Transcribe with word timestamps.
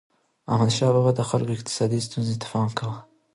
احمدشاه 0.53 0.91
بابا 0.95 1.11
به 1.13 1.13
د 1.17 1.21
خلکو 1.29 1.55
اقتصادي 1.57 1.99
ستونزو 2.07 2.33
ته 2.41 2.47
پام 2.51 2.69
کاوه. 2.79 2.99